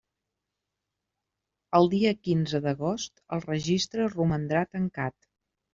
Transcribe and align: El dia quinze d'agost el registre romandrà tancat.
El 1.81 1.91
dia 1.93 2.15
quinze 2.29 2.65
d'agost 2.65 3.25
el 3.39 3.47
registre 3.53 4.13
romandrà 4.19 4.69
tancat. 4.77 5.33